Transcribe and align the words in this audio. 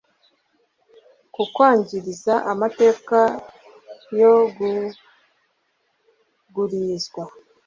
kukwangiriza 1.33 2.33
amateka 2.51 3.19
yo 4.19 4.33
kugurizwa 4.55 7.23